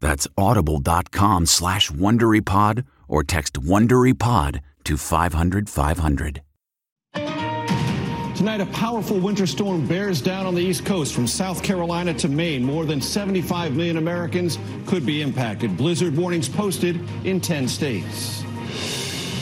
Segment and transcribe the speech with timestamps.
[0.00, 6.42] That's audible.com slash WonderyPod or text WonderyPod to 500 500.
[8.40, 12.28] Tonight, a powerful winter storm bears down on the East Coast from South Carolina to
[12.28, 12.64] Maine.
[12.64, 15.76] More than 75 million Americans could be impacted.
[15.76, 18.42] Blizzard warnings posted in 10 states.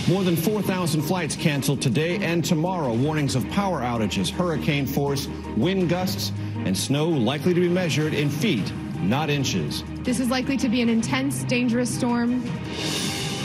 [0.09, 2.93] More than 4,000 flights canceled today and tomorrow.
[2.93, 6.33] Warnings of power outages, hurricane force, wind gusts,
[6.65, 9.85] and snow likely to be measured in feet, not inches.
[10.03, 12.43] This is likely to be an intense, dangerous storm.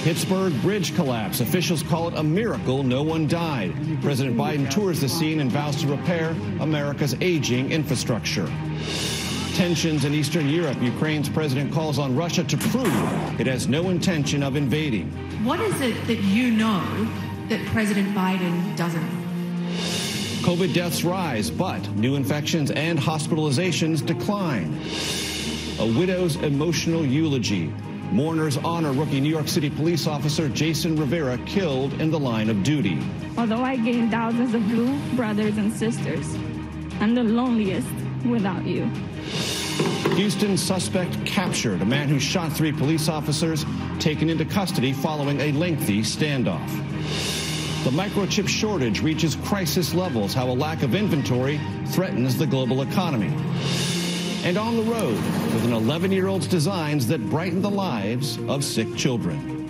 [0.03, 1.40] Pittsburgh bridge collapse.
[1.40, 3.74] Officials call it a miracle no one died.
[4.02, 8.52] President Biden tours the scene and vows to repair America's aging infrastructure.
[9.53, 10.81] Tensions in Eastern Europe.
[10.81, 15.09] Ukraine's president calls on Russia to prove it has no intention of invading.
[15.46, 16.84] What is it that you know
[17.47, 19.08] that President Biden doesn't?
[20.42, 24.78] COVID deaths rise, but new infections and hospitalizations decline.
[25.80, 27.74] A widow's emotional eulogy.
[28.12, 32.62] Mourners honor rookie New York City police officer Jason Rivera killed in the line of
[32.62, 33.00] duty.
[33.40, 36.36] Although I gained thousands of blue brothers and sisters,
[37.00, 37.88] I'm the loneliest
[38.24, 38.86] without you.
[40.16, 43.66] Houston suspect captured, a man who shot three police officers,
[44.00, 46.70] taken into custody following a lengthy standoff.
[47.84, 53.34] The microchip shortage reaches crisis levels, how a lack of inventory threatens the global economy.
[54.44, 55.16] And on the road
[55.54, 59.68] with an 11 year old's designs that brighten the lives of sick children.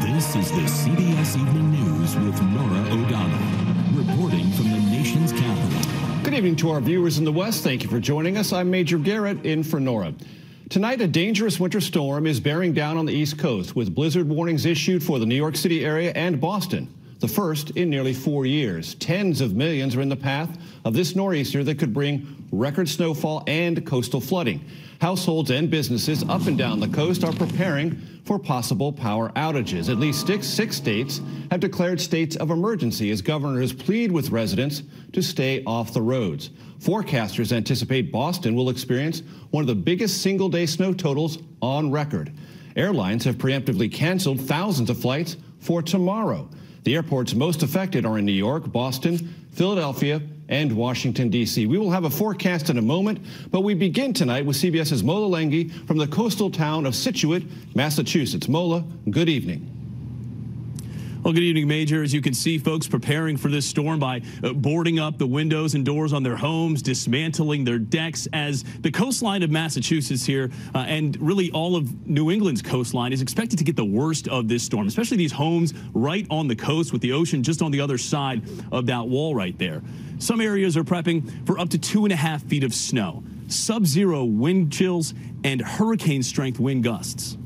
[0.00, 6.22] This is the CBS Evening News with Norah O'Donnell, reporting from the nation's capital.
[6.22, 7.62] Good evening to our viewers in the West.
[7.62, 8.54] Thank you for joining us.
[8.54, 10.14] I'm Major Garrett in for Norah.
[10.70, 14.64] Tonight, a dangerous winter storm is bearing down on the East Coast with blizzard warnings
[14.64, 16.88] issued for the New York City area and Boston
[17.22, 18.96] the first in nearly four years.
[18.96, 23.44] Tens of millions are in the path of this nor'easter that could bring record snowfall
[23.46, 24.62] and coastal flooding.
[25.00, 27.92] Households and businesses up and down the coast are preparing
[28.24, 29.88] for possible power outages.
[29.88, 31.20] At least six, six states
[31.52, 36.50] have declared states of emergency as governors plead with residents to stay off the roads.
[36.80, 39.22] Forecasters anticipate Boston will experience
[39.52, 42.32] one of the biggest single day snow totals on record.
[42.74, 46.48] Airlines have preemptively canceled thousands of flights for tomorrow.
[46.84, 51.66] The airports most affected are in New York, Boston, Philadelphia, and Washington, D.C.
[51.66, 53.20] We will have a forecast in a moment,
[53.50, 58.48] but we begin tonight with CBS's Mola Lenghi from the coastal town of Scituate, Massachusetts.
[58.48, 59.71] Mola, good evening.
[61.22, 62.02] Well, good evening, Major.
[62.02, 65.76] As you can see, folks preparing for this storm by uh, boarding up the windows
[65.76, 70.78] and doors on their homes, dismantling their decks, as the coastline of Massachusetts here uh,
[70.78, 74.64] and really all of New England's coastline is expected to get the worst of this
[74.64, 77.98] storm, especially these homes right on the coast with the ocean just on the other
[77.98, 78.42] side
[78.72, 79.80] of that wall right there.
[80.18, 83.86] Some areas are prepping for up to two and a half feet of snow, sub
[83.86, 85.14] zero wind chills,
[85.44, 87.38] and hurricane strength wind gusts.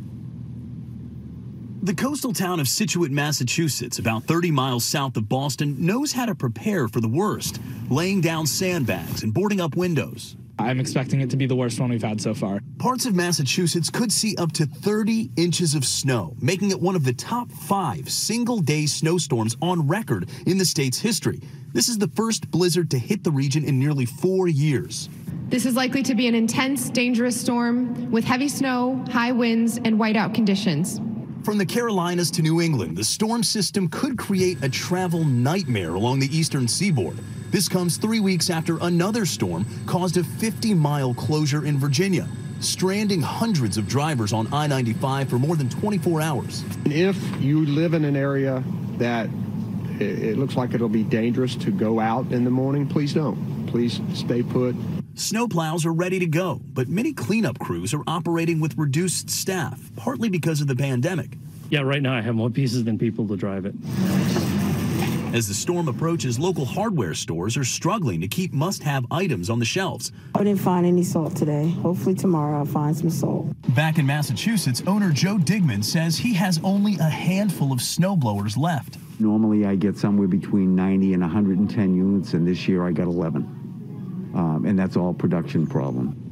[1.87, 6.35] The coastal town of Scituate, Massachusetts, about 30 miles south of Boston, knows how to
[6.35, 10.35] prepare for the worst, laying down sandbags and boarding up windows.
[10.59, 12.61] I'm expecting it to be the worst one we've had so far.
[12.79, 17.05] Parts of Massachusetts could see up to 30 inches of snow, making it one of
[17.05, 21.41] the top five single day snowstorms on record in the state's history.
[21.73, 25.09] This is the first blizzard to hit the region in nearly four years.
[25.50, 30.00] This is likely to be an intense, dangerous storm with heavy snow, high winds, and
[30.00, 31.00] whiteout conditions.
[31.46, 36.19] From the Carolinas to New England, the storm system could create a travel nightmare along
[36.19, 37.16] the eastern seaboard.
[37.52, 42.26] This comes three weeks after another storm caused a 50 mile closure in Virginia,
[42.58, 46.64] stranding hundreds of drivers on I 95 for more than 24 hours.
[46.84, 48.64] If you live in an area
[48.98, 49.31] that
[50.00, 53.69] it looks like it'll be dangerous to go out in the morning, please don't.
[53.69, 54.75] Please stay put.
[55.17, 60.29] Snowplows are ready to go, but many cleanup crews are operating with reduced staff, partly
[60.29, 61.39] because of the pandemic.
[61.71, 63.75] Yeah, right now I have more pieces than people to drive it.
[65.35, 69.59] As the storm approaches, local hardware stores are struggling to keep must have items on
[69.59, 70.13] the shelves.
[70.35, 71.71] I didn't find any salt today.
[71.81, 73.47] Hopefully, tomorrow I'll find some salt.
[73.75, 78.99] Back in Massachusetts, owner Joe Digman says he has only a handful of snowblowers left.
[79.19, 83.66] Normally, I get somewhere between 90 and 110 units, and this year I got 11
[84.37, 86.23] um, and that's all production problem.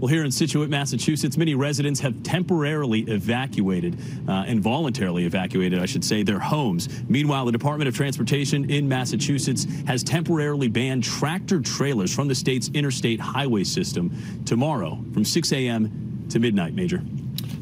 [0.00, 3.96] Well, here in Scituate, Massachusetts, many residents have temporarily evacuated
[4.28, 6.88] uh, and voluntarily evacuated, I should say, their homes.
[7.08, 12.68] Meanwhile, the Department of Transportation in Massachusetts has temporarily banned tractor trailers from the state's
[12.74, 14.10] interstate highway system
[14.44, 16.26] tomorrow from 6 a.m.
[16.30, 17.02] to midnight, Major.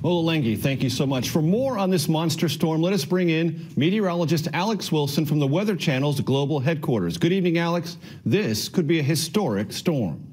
[0.03, 1.31] Well, Lenghi, thank you so much.
[1.31, 5.47] For more on this monster storm, let us bring in meteorologist Alex Wilson from the
[5.47, 7.17] Weather Channel's global headquarters.
[7.17, 7.99] Good evening, Alex.
[8.27, 10.32] This could be a historic storm.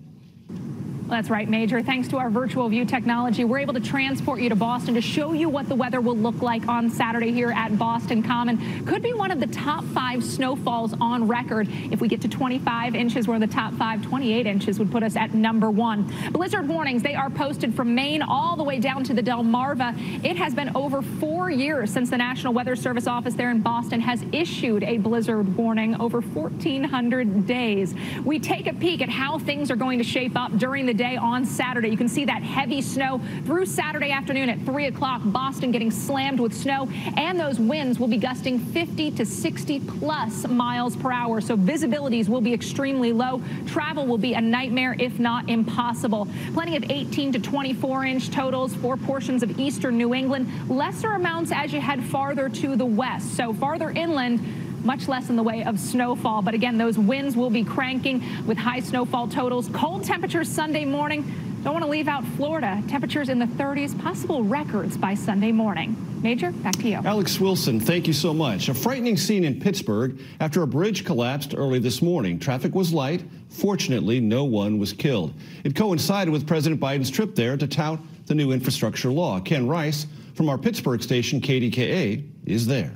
[1.09, 1.81] That's right, Major.
[1.81, 5.33] Thanks to our virtual view technology, we're able to transport you to Boston to show
[5.33, 8.85] you what the weather will look like on Saturday here at Boston Common.
[8.85, 11.67] Could be one of the top five snowfalls on record.
[11.91, 14.03] If we get to 25 inches, we're in the top five.
[14.03, 16.03] 28 inches would put us at number one.
[16.31, 20.23] Blizzard warnings, they are posted from Maine all the way down to the Delmarva.
[20.23, 23.99] It has been over four years since the National Weather Service office there in Boston
[24.01, 27.95] has issued a blizzard warning over 1,400 days.
[28.23, 31.15] We take a peek at how things are going to shape up during the day
[31.15, 31.87] on Saturday.
[31.87, 35.21] You can see that heavy snow through Saturday afternoon at 3 o'clock.
[35.23, 40.45] Boston getting slammed with snow, and those winds will be gusting 50 to 60 plus
[40.49, 41.39] miles per hour.
[41.39, 43.41] So visibilities will be extremely low.
[43.65, 46.27] Travel will be a nightmare, if not impossible.
[46.53, 50.49] Plenty of 18 to 24 inch totals for portions of eastern New England.
[50.69, 53.37] Lesser amounts as you head farther to the west.
[53.37, 56.41] So farther inland, much less in the way of snowfall.
[56.41, 59.69] But again, those winds will be cranking with high snowfall totals.
[59.73, 61.23] Cold temperatures Sunday morning.
[61.63, 62.81] Don't want to leave out Florida.
[62.87, 65.95] Temperatures in the 30s, possible records by Sunday morning.
[66.21, 66.95] Major, back to you.
[67.03, 68.69] Alex Wilson, thank you so much.
[68.69, 72.39] A frightening scene in Pittsburgh after a bridge collapsed early this morning.
[72.39, 73.23] Traffic was light.
[73.49, 75.33] Fortunately, no one was killed.
[75.63, 79.39] It coincided with President Biden's trip there to tout the new infrastructure law.
[79.39, 82.95] Ken Rice from our Pittsburgh station, KDKA, is there.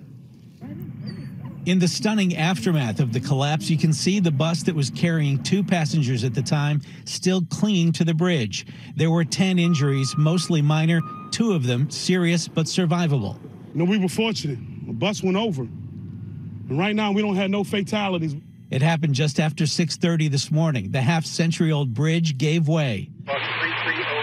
[1.66, 5.42] In the stunning aftermath of the collapse, you can see the bus that was carrying
[5.42, 8.66] two passengers at the time still clinging to the bridge.
[8.98, 11.00] There were 10 injuries, mostly minor,
[11.32, 13.42] two of them serious but survivable.
[13.74, 14.60] You know, we were fortunate.
[14.86, 15.62] The bus went over.
[15.62, 18.36] And right now, we don't have no fatalities.
[18.70, 20.92] It happened just after 6:30 this morning.
[20.92, 23.10] The half-century-old bridge gave way.
[23.24, 24.23] Bus 3309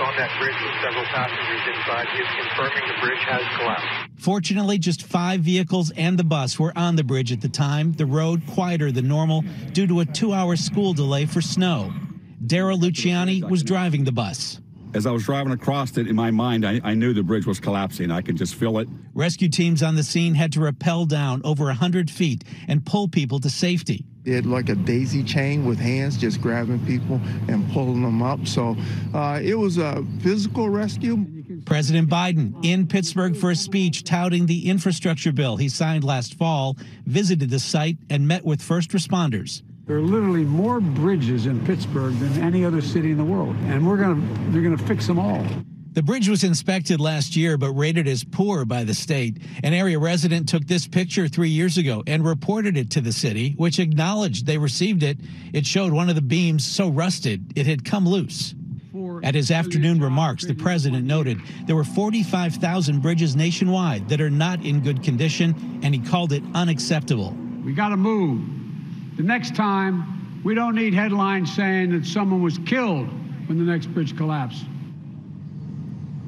[0.00, 4.12] on that bridge with several passengers inside is confirming the bridge has collapsed.
[4.18, 7.92] Fortunately, just five vehicles and the bus were on the bridge at the time.
[7.92, 11.92] The road quieter than normal due to a two-hour school delay for snow.
[12.44, 14.60] Daryl Luciani was driving the bus.
[14.96, 17.60] As I was driving across it, in my mind, I, I, knew the bridge was
[17.60, 18.10] collapsing.
[18.10, 18.88] I could just feel it.
[19.12, 23.38] Rescue teams on the scene had to rappel down over 100 feet and pull people
[23.40, 24.06] to safety.
[24.22, 28.46] They had like a daisy chain with hands just grabbing people and pulling them up.
[28.46, 28.74] So
[29.12, 31.26] uh, it was a physical rescue.
[31.66, 36.74] President Biden in Pittsburgh for a speech touting the infrastructure bill he signed last fall,
[37.04, 39.60] visited the site, and met with first responders.
[39.86, 43.86] There are literally more bridges in Pittsburgh than any other city in the world, and
[43.86, 45.46] we're going to they're going to fix them all.
[45.92, 49.38] The bridge was inspected last year but rated as poor by the state.
[49.62, 53.54] An area resident took this picture 3 years ago and reported it to the city,
[53.58, 55.18] which acknowledged they received it.
[55.52, 58.56] It showed one of the beams so rusted it had come loose.
[59.22, 64.64] At his afternoon remarks, the president noted there were 45,000 bridges nationwide that are not
[64.64, 67.36] in good condition, and he called it unacceptable.
[67.64, 68.65] We got to move.
[69.16, 73.08] The next time, we don't need headlines saying that someone was killed
[73.48, 74.64] when the next bridge collapsed.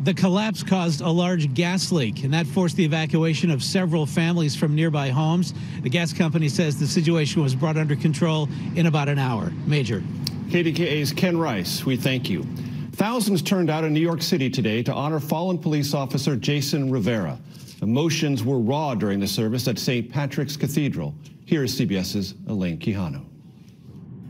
[0.05, 4.57] The collapse caused a large gas leak, and that forced the evacuation of several families
[4.57, 5.53] from nearby homes.
[5.83, 9.53] The gas company says the situation was brought under control in about an hour.
[9.67, 10.03] Major.
[10.49, 12.47] KDKA's Ken Rice, we thank you.
[12.93, 17.39] Thousands turned out in New York City today to honor fallen police officer Jason Rivera.
[17.81, 20.11] Emotions were raw during the service at St.
[20.11, 21.15] Patrick's Cathedral.
[21.45, 23.25] Here is CBS's Elaine Quijano.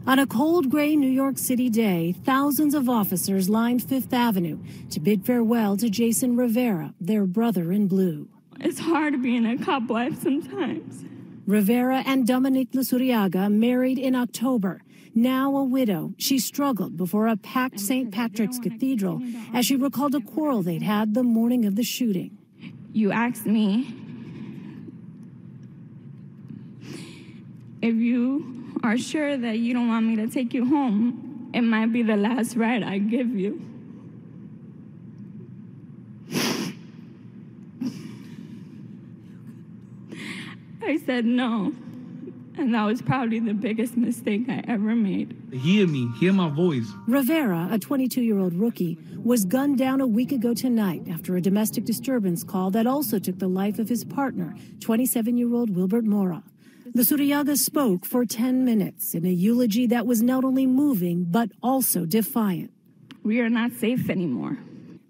[0.06, 4.58] On a cold, gray New York City day, thousands of officers lined Fifth Avenue
[4.90, 8.28] to bid farewell to Jason Rivera, their brother in blue.
[8.60, 11.04] It's hard being a cop wife sometimes.
[11.46, 14.82] Rivera and Dominique Luzuriaga married in October.
[15.14, 18.12] Now a widow, she struggled before a packed St.
[18.12, 19.22] Patrick's Cathedral
[19.54, 22.36] as she recalled a quarrel they'd had the morning of the shooting.
[22.92, 23.94] You asked me
[27.80, 31.50] if you are sure that you don't want me to take you home.
[31.54, 33.62] It might be the last ride I give you.
[40.82, 41.74] I said no.
[42.58, 45.36] And that was probably the biggest mistake I ever made.
[45.52, 46.90] Hear me, hear my voice.
[47.06, 51.40] Rivera, a 22 year old rookie, was gunned down a week ago tonight after a
[51.40, 56.04] domestic disturbance call that also took the life of his partner, 27 year old Wilbert
[56.04, 56.42] Mora.
[56.94, 62.06] Luzuriaga spoke for 10 minutes in a eulogy that was not only moving, but also
[62.06, 62.72] defiant.
[63.22, 64.58] We are not safe anymore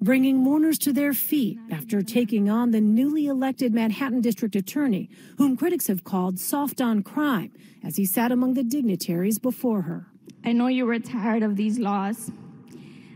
[0.01, 5.57] bringing mourners to their feet after taking on the newly elected Manhattan District Attorney, whom
[5.57, 7.51] critics have called soft on crime,
[7.83, 10.07] as he sat among the dignitaries before her.
[10.45, 12.31] I know you were tired of these laws,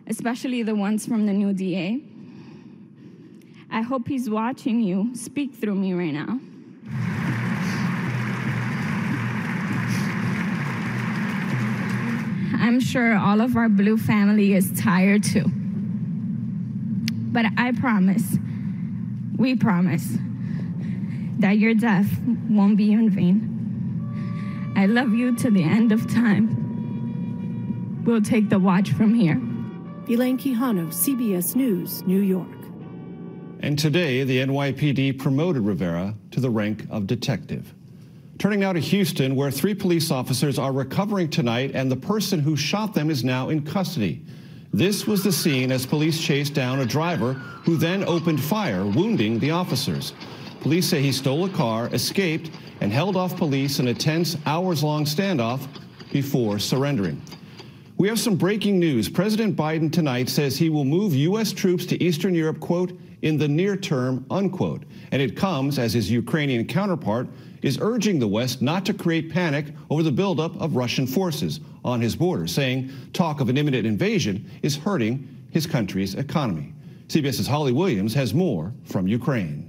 [0.09, 2.03] especially the ones from the new DA.
[3.71, 6.41] I hope he's watching you speak through me right now.
[12.55, 15.62] I'm sure all of our blue family is tired too.
[17.33, 18.37] But I promise,
[19.37, 20.19] we promise,
[21.39, 22.09] that your death
[22.49, 24.73] won't be in vain.
[24.77, 28.05] I love you to the end of time.
[28.05, 29.41] We'll take the watch from here.
[30.09, 32.49] Elaine Quijano, CBS News, New York.
[33.61, 37.73] And today, the NYPD promoted Rivera to the rank of detective.
[38.39, 42.57] Turning now to Houston, where three police officers are recovering tonight, and the person who
[42.57, 44.25] shot them is now in custody.
[44.75, 49.39] This was the scene as police chased down a driver who then opened fire, wounding
[49.39, 50.15] the officers.
[50.61, 52.51] Police say he stole a car, escaped,
[52.81, 55.67] and held off police in a tense, hours long standoff
[56.11, 57.21] before surrendering.
[57.99, 59.11] We have some breaking news.
[59.11, 61.53] President Biden tonight says he will move U.S.
[61.53, 64.83] troops to Eastern Europe, quote, in the near term, unquote.
[65.11, 67.29] And it comes as his Ukrainian counterpart
[67.63, 72.01] is urging the West not to create panic over the buildup of Russian forces on
[72.01, 76.73] his border, saying talk of an imminent invasion is hurting his country's economy.
[77.07, 79.69] CBS's Holly Williams has more from Ukraine.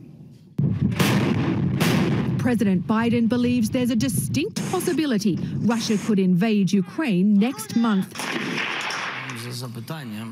[2.40, 8.14] President Biden believes there's a distinct possibility Russia could invade Ukraine next month.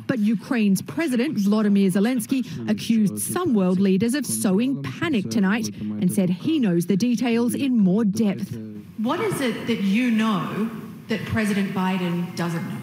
[0.08, 6.30] But Ukraine's President Volodymyr Zelensky accused some world leaders of sowing panic tonight and said
[6.30, 8.58] he knows the details in more depth.
[8.98, 10.70] What is it that you know
[11.08, 12.78] that President Biden doesn't know?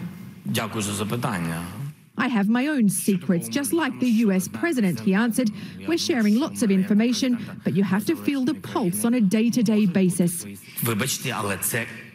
[2.17, 5.51] I have my own secrets, just like the US president, he answered.
[5.87, 9.49] We're sharing lots of information, but you have to feel the pulse on a day
[9.51, 10.45] to day basis.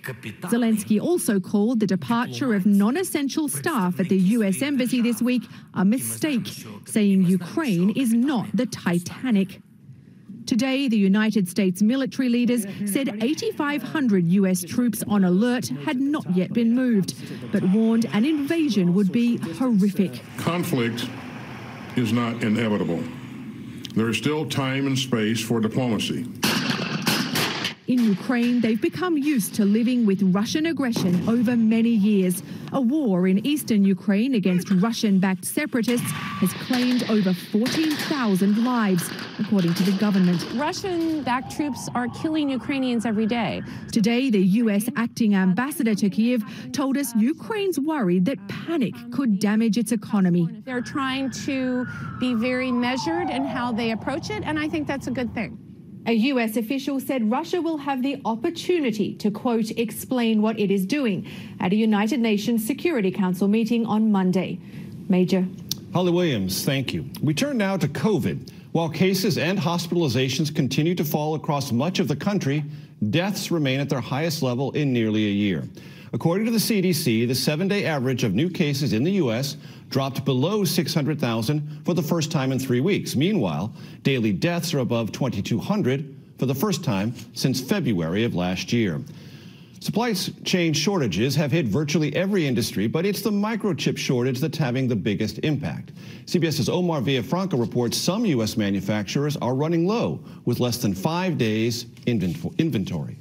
[0.05, 5.43] Zelensky also called the departure of non essential staff at the US Embassy this week
[5.75, 6.49] a mistake,
[6.87, 9.61] saying Ukraine is not the Titanic.
[10.47, 16.53] Today, the United States military leaders said 8,500 US troops on alert had not yet
[16.53, 17.15] been moved,
[17.51, 20.21] but warned an invasion would be horrific.
[20.37, 21.09] Conflict
[21.97, 23.03] is not inevitable.
[23.95, 26.27] There is still time and space for diplomacy.
[27.87, 32.43] In Ukraine, they've become used to living with Russian aggression over many years.
[32.73, 39.75] A war in eastern Ukraine against Russian backed separatists has claimed over 14,000 lives, according
[39.75, 40.43] to the government.
[40.55, 43.61] Russian backed troops are killing Ukrainians every day.
[43.93, 44.89] Today, the U.S.
[44.97, 50.49] acting ambassador to Kiev told us Ukraine's worried that panic could damage its economy.
[50.65, 51.87] They're trying to
[52.19, 55.64] be very measured in how they approach it, and I think that's a good thing.
[56.07, 56.59] A U.S.
[56.59, 61.27] official said Russia will have the opportunity to, quote, explain what it is doing
[61.61, 64.59] at a United Nations Security Council meeting on Monday.
[65.09, 65.47] Major.
[65.95, 67.07] Holly Williams, thank you.
[67.23, 68.51] We turn now to COVID.
[68.73, 72.65] While cases and hospitalizations continue to fall across much of the country,
[73.09, 75.63] deaths remain at their highest level in nearly a year.
[76.15, 79.57] According to the CDC, the seven day average of new cases in the U.S.
[79.91, 83.17] dropped below 600,000 for the first time in three weeks.
[83.17, 89.01] Meanwhile, daily deaths are above 2,200 for the first time since February of last year.
[89.81, 94.87] Supply chain shortages have hit virtually every industry, but it's the microchip shortage that's having
[94.87, 95.91] the biggest impact.
[96.27, 98.57] CBS's Omar Villafranca reports some U.S.
[98.57, 103.17] manufacturers are running low with less than five days inventory.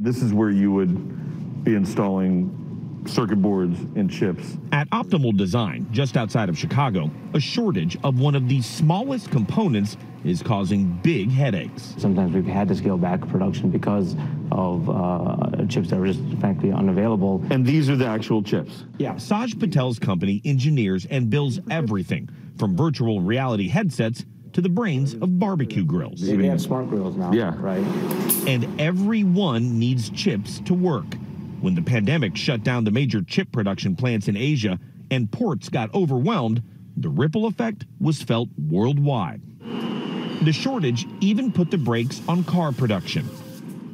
[0.00, 4.56] This is where you would be installing circuit boards and chips.
[4.72, 9.96] At Optimal Design, just outside of Chicago, a shortage of one of the smallest components
[10.24, 11.94] is causing big headaches.
[11.98, 14.16] Sometimes we've had to scale back production because
[14.50, 17.44] of uh, chips that were just frankly unavailable.
[17.50, 18.84] And these are the actual chips?
[18.98, 19.16] Yeah.
[19.18, 25.38] Saj Patel's company engineers and builds everything from virtual reality headsets to the brains of
[25.38, 26.22] barbecue grills.
[26.22, 27.32] We have smart grills now.
[27.32, 27.54] Yeah.
[27.58, 27.84] Right.
[28.48, 31.04] And every one needs chips to work.
[31.66, 34.78] When the pandemic shut down the major chip production plants in Asia
[35.10, 36.62] and ports got overwhelmed,
[36.96, 39.42] the ripple effect was felt worldwide.
[40.44, 43.28] The shortage even put the brakes on car production.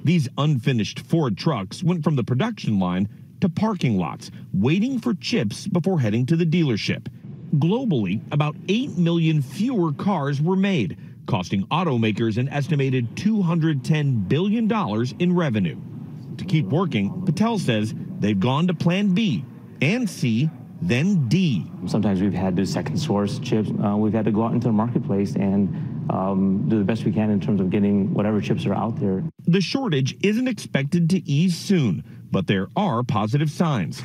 [0.04, 3.08] These unfinished Ford trucks went from the production line
[3.40, 7.06] to parking lots, waiting for chips before heading to the dealership.
[7.54, 14.70] Globally, about 8 million fewer cars were made, costing automakers an estimated $210 billion
[15.18, 15.80] in revenue.
[16.42, 19.44] To keep working, Patel says they've gone to plan B
[19.80, 21.70] and C, then D.
[21.86, 23.70] Sometimes we've had to second source chips.
[23.70, 27.12] Uh, we've had to go out into the marketplace and um, do the best we
[27.12, 29.22] can in terms of getting whatever chips are out there.
[29.46, 34.02] The shortage isn't expected to ease soon, but there are positive signs.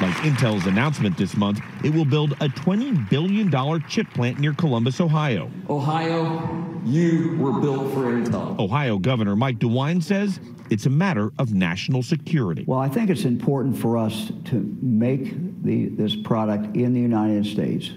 [0.00, 3.50] Like Intel's announcement this month, it will build a $20 billion
[3.86, 5.50] chip plant near Columbus, Ohio.
[5.68, 8.58] Ohio, you were built for Intel.
[8.58, 10.40] Ohio Governor Mike DeWine says
[10.70, 12.64] it's a matter of national security.
[12.66, 17.44] Well, I think it's important for us to make the, this product in the United
[17.44, 17.90] States.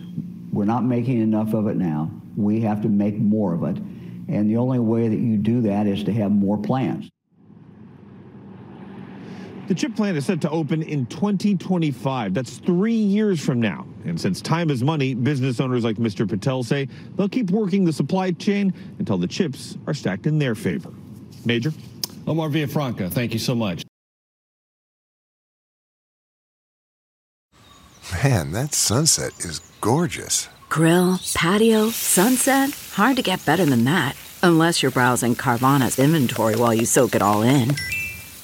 [0.51, 2.11] We're not making enough of it now.
[2.35, 3.77] We have to make more of it.
[4.27, 7.09] And the only way that you do that is to have more plants.
[9.67, 12.33] The chip plant is set to open in 2025.
[12.33, 13.87] That's three years from now.
[14.03, 16.27] And since time is money, business owners like Mr.
[16.27, 20.53] Patel say they'll keep working the supply chain until the chips are stacked in their
[20.53, 20.91] favor.
[21.45, 21.71] Major?
[22.27, 23.83] Omar Villafranca, thank you so much.
[28.21, 30.49] Man, that sunset is gorgeous.
[30.67, 32.71] Grill, patio, sunset.
[32.93, 34.17] Hard to get better than that.
[34.41, 37.73] Unless you're browsing Carvana's inventory while you soak it all in.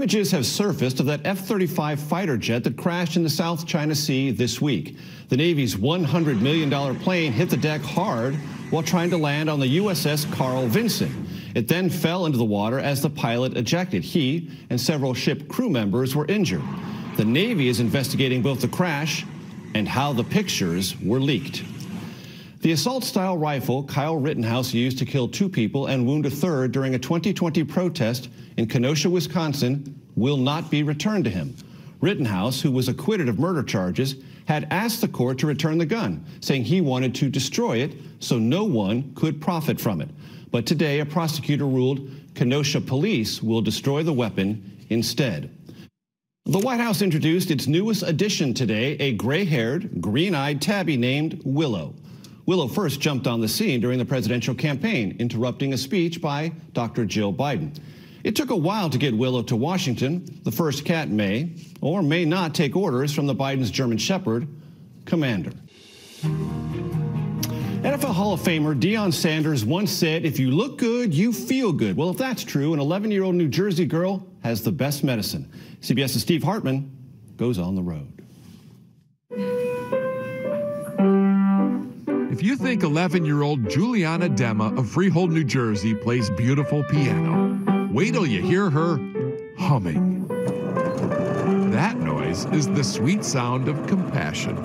[0.00, 3.94] Images have surfaced of that F 35 fighter jet that crashed in the South China
[3.94, 4.96] Sea this week.
[5.28, 8.34] The Navy's $100 million plane hit the deck hard
[8.70, 11.28] while trying to land on the USS Carl Vinson.
[11.54, 14.02] It then fell into the water as the pilot ejected.
[14.02, 16.62] He and several ship crew members were injured.
[17.18, 19.26] The Navy is investigating both the crash
[19.74, 21.62] and how the pictures were leaked.
[22.60, 26.72] The assault style rifle Kyle Rittenhouse used to kill two people and wound a third
[26.72, 31.56] during a 2020 protest in Kenosha, Wisconsin, will not be returned to him.
[32.02, 36.22] Rittenhouse, who was acquitted of murder charges, had asked the court to return the gun,
[36.42, 40.10] saying he wanted to destroy it so no one could profit from it.
[40.50, 45.50] But today, a prosecutor ruled Kenosha police will destroy the weapon instead.
[46.44, 51.40] The White House introduced its newest addition today, a gray haired, green eyed tabby named
[51.46, 51.94] Willow.
[52.50, 57.04] Willow first jumped on the scene during the presidential campaign, interrupting a speech by Dr.
[57.04, 57.78] Jill Biden.
[58.24, 60.26] It took a while to get Willow to Washington.
[60.42, 64.48] The first cat may or may not take orders from the Biden's German Shepherd,
[65.04, 65.52] Commander.
[67.84, 71.96] NFL Hall of Famer Deion Sanders once said, if you look good, you feel good.
[71.96, 75.48] Well, if that's true, an 11 year old New Jersey girl has the best medicine.
[75.82, 76.90] CBS's Steve Hartman
[77.36, 79.69] goes on the road.
[82.40, 87.90] If you think 11 year old Juliana Dema of Freehold, New Jersey plays beautiful piano,
[87.92, 88.96] wait till you hear her
[89.58, 90.26] humming.
[91.70, 94.56] That noise is the sweet sound of compassion.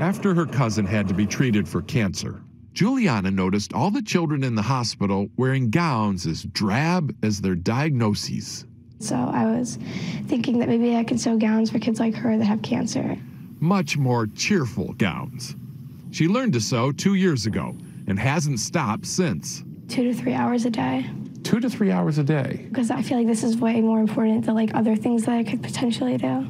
[0.00, 2.40] After her cousin had to be treated for cancer,
[2.72, 8.64] Juliana noticed all the children in the hospital wearing gowns as drab as their diagnoses.
[8.98, 9.78] So I was
[10.26, 13.18] thinking that maybe I could sew gowns for kids like her that have cancer.
[13.60, 15.54] Much more cheerful gowns.
[16.12, 17.74] She learned to sew two years ago
[18.06, 19.64] and hasn't stopped since.
[19.88, 21.10] Two to three hours a day.
[21.42, 22.66] Two to three hours a day.
[22.68, 25.42] Because I feel like this is way more important than like other things that I
[25.42, 26.46] could potentially do.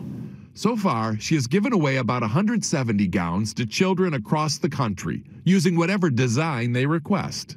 [0.54, 5.76] So far, she has given away about 170 gowns to children across the country using
[5.76, 7.56] whatever design they request.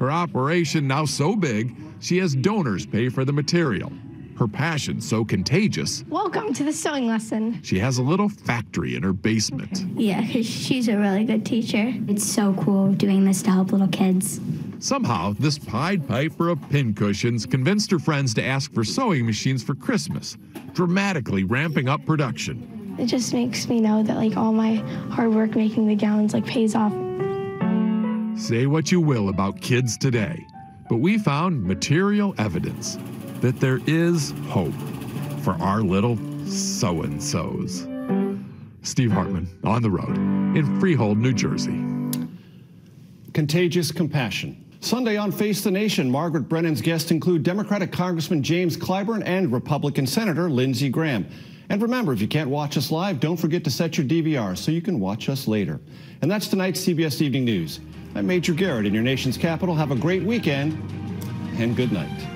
[0.00, 3.92] Her operation now so big, she has donors pay for the material.
[4.38, 7.62] Her passion so contagious, Welcome to the sewing lesson.
[7.62, 9.86] she has a little factory in her basement.
[9.94, 11.94] Yeah, because she's a really good teacher.
[12.06, 14.38] It's so cool doing this to help little kids.
[14.78, 19.74] Somehow, this Pied Piper of pincushions convinced her friends to ask for sewing machines for
[19.74, 20.36] Christmas,
[20.74, 22.94] dramatically ramping up production.
[22.98, 24.74] It just makes me know that like all my
[25.12, 26.92] hard work making the gowns like pays off.
[28.38, 30.46] Say what you will about kids today,
[30.90, 32.98] but we found material evidence
[33.46, 34.74] that there is hope
[35.42, 37.86] for our little so and so's.
[38.82, 40.16] Steve Hartman on the road
[40.56, 41.80] in Freehold, New Jersey.
[43.34, 44.64] Contagious compassion.
[44.80, 50.08] Sunday on Face the Nation, Margaret Brennan's guests include Democratic Congressman James Clyburn and Republican
[50.08, 51.24] Senator Lindsey Graham.
[51.68, 54.72] And remember, if you can't watch us live, don't forget to set your DVR so
[54.72, 55.78] you can watch us later.
[56.20, 57.78] And that's tonight's CBS Evening News.
[58.16, 59.76] I'm Major Garrett in your nation's capital.
[59.76, 60.72] Have a great weekend
[61.60, 62.35] and good night.